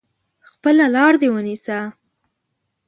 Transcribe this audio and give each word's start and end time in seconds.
خپله 0.49 0.85
لار 0.95 1.13
دي 1.21 1.27
ونیسه! 1.31 1.79